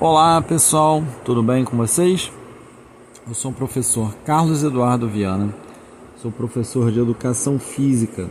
[0.00, 2.30] Olá pessoal, tudo bem com vocês?
[3.26, 5.52] Eu sou o professor Carlos Eduardo Viana,
[6.22, 8.30] sou professor de Educação Física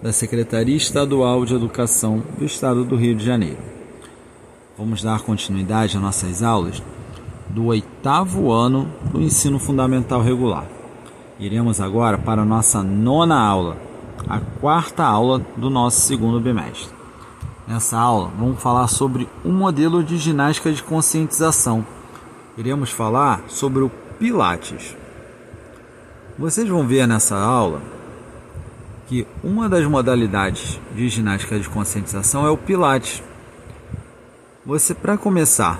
[0.00, 3.58] da Secretaria Estadual de Educação do Estado do Rio de Janeiro.
[4.78, 6.80] Vamos dar continuidade às nossas aulas
[7.48, 10.68] do oitavo ano do ensino fundamental regular.
[11.40, 13.76] Iremos agora para a nossa nona aula,
[14.28, 16.99] a quarta aula do nosso segundo bimestre.
[17.70, 21.86] Nessa aula, vamos falar sobre um modelo de ginástica de conscientização.
[22.58, 24.96] Iremos falar sobre o Pilates.
[26.36, 27.80] Vocês vão ver nessa aula
[29.06, 33.22] que uma das modalidades de ginástica de conscientização é o Pilates.
[34.66, 35.78] Você, para começar,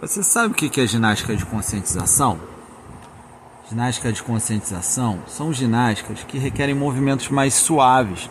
[0.00, 2.40] você sabe o que é ginástica de conscientização?
[3.68, 8.30] Ginástica de conscientização são ginásticas que requerem movimentos mais suaves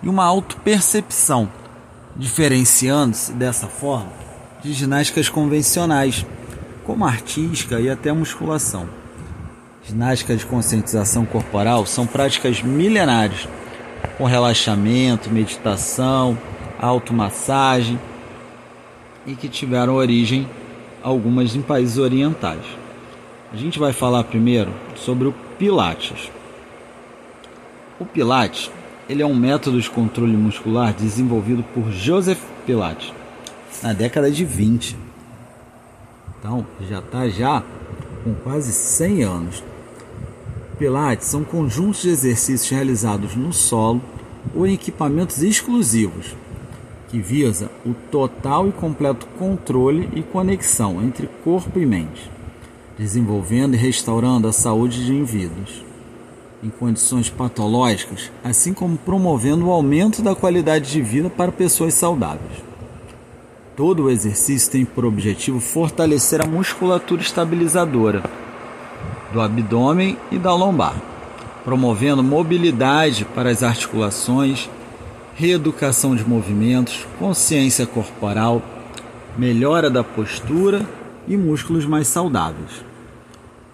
[0.00, 1.50] e uma autopercepção
[2.18, 4.10] diferenciando-se dessa forma
[4.62, 6.26] de ginásticas convencionais,
[6.84, 8.88] como artística e até musculação.
[9.84, 13.46] Ginástica de conscientização corporal são práticas milenares,
[14.18, 16.36] com relaxamento, meditação,
[16.78, 17.98] automassagem
[19.26, 20.48] e que tiveram origem
[21.02, 22.64] algumas em países orientais.
[23.52, 26.30] A gente vai falar primeiro sobre o Pilates.
[28.00, 28.70] O Pilates
[29.08, 33.12] ele é um método de controle muscular desenvolvido por Joseph Pilates
[33.82, 34.96] na década de 20.
[36.38, 37.62] Então, já está já
[38.24, 39.64] com quase 100 anos.
[40.78, 44.02] Pilates são conjuntos de exercícios realizados no solo
[44.54, 46.34] ou em equipamentos exclusivos,
[47.08, 52.30] que visa o total e completo controle e conexão entre corpo e mente,
[52.98, 55.85] desenvolvendo e restaurando a saúde de indivíduos
[56.66, 62.64] em condições patológicas, assim como promovendo o aumento da qualidade de vida para pessoas saudáveis.
[63.76, 68.24] Todo o exercício tem por objetivo fortalecer a musculatura estabilizadora
[69.32, 70.96] do abdômen e da lombar,
[71.64, 74.68] promovendo mobilidade para as articulações,
[75.36, 78.60] reeducação de movimentos, consciência corporal,
[79.38, 80.84] melhora da postura
[81.28, 82.95] e músculos mais saudáveis.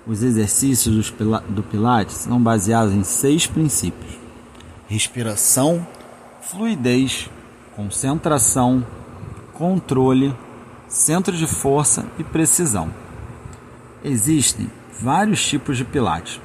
[0.05, 1.15] Os exercícios
[1.49, 4.19] do Pilates são baseados em seis princípios:
[4.89, 5.87] respiração,
[6.41, 7.31] fluidez,
[7.77, 8.85] concentração,
[9.53, 10.35] controle,
[10.89, 12.93] centro de força e precisão.
[14.05, 14.69] Existem
[15.01, 16.41] vários tipos de Pilates.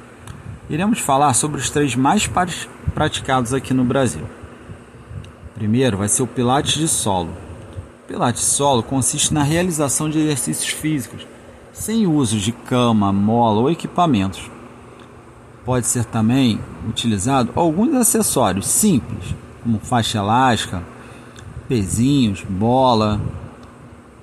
[0.70, 2.30] Iremos falar sobre os três mais
[2.94, 4.24] praticados aqui no Brasil.
[5.56, 7.32] Primeiro vai ser o Pilates de solo.
[8.04, 11.26] O Pilates solo consiste na realização de exercícios físicos
[11.78, 14.50] sem uso de cama, mola ou equipamentos.
[15.64, 20.82] Pode ser também utilizado alguns acessórios simples, como faixa elástica,
[21.68, 23.20] pezinhos, bola.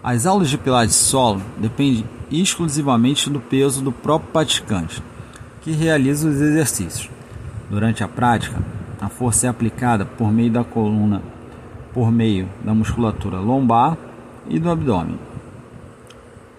[0.03, 5.01] As aulas de pilates solo dependem exclusivamente do peso do próprio praticante,
[5.61, 7.09] que realiza os exercícios.
[7.69, 8.57] Durante a prática,
[8.99, 11.21] a força é aplicada por meio da coluna,
[11.93, 13.97] por meio da musculatura lombar
[14.49, 15.17] e do abdômen.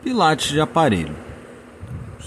[0.07, 1.17] Pilates de aparelho.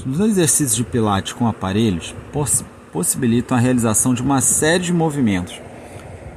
[0.06, 5.62] Os exercícios de Pilates com aparelhos poss possibilitam a realização de uma série de movimentos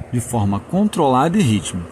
[0.09, 1.85] de forma controlada e rítmica,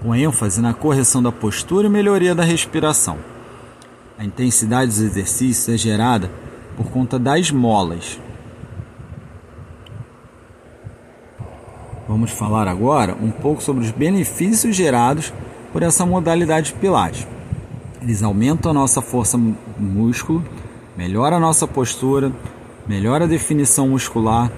[0.00, 3.18] com ênfase na correção da postura e melhoria da respiração.
[4.16, 6.30] A intensidade dos exercícios é gerada
[6.76, 8.20] por conta das molas.
[12.06, 15.32] Vamos falar agora um pouco sobre os benefícios gerados
[15.72, 17.26] por essa modalidade de Pilates.
[18.00, 19.36] Eles aumentam a nossa força
[19.76, 20.44] músculo,
[20.96, 22.32] melhora a nossa postura,
[22.86, 24.52] melhora a definição muscular,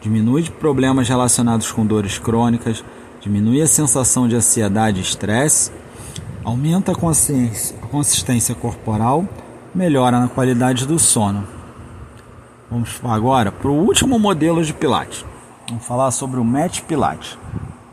[0.00, 2.84] diminui problemas relacionados com dores crônicas,
[3.20, 5.72] diminui a sensação de ansiedade e estresse,
[6.44, 9.26] aumenta a, a consistência corporal,
[9.74, 11.48] melhora na qualidade do sono.
[12.70, 15.24] Vamos agora para o último modelo de Pilates.
[15.66, 17.38] Vamos falar sobre o Match Pilates.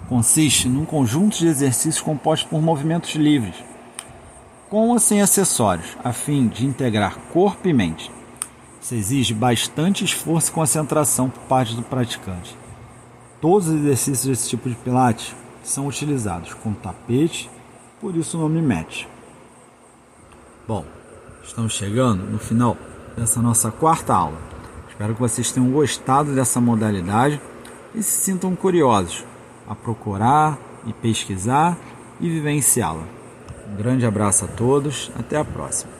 [0.09, 3.55] Consiste num conjunto de exercícios compostos por movimentos livres
[4.69, 8.11] com ou sem acessórios, a fim de integrar corpo e mente.
[8.79, 12.55] Isso exige bastante esforço e concentração por parte do praticante.
[13.41, 17.49] Todos os exercícios desse tipo de pilates são utilizados com tapete,
[17.99, 19.05] por isso o nome match.
[20.67, 20.85] Bom,
[21.43, 22.77] estamos chegando no final
[23.17, 24.37] dessa nossa quarta aula.
[24.89, 27.41] Espero que vocês tenham gostado dessa modalidade
[27.95, 29.25] e se sintam curiosos
[29.67, 31.77] a procurar e pesquisar
[32.19, 33.18] e vivenciá-la.
[33.71, 35.98] Um grande abraço a todos, até a próxima.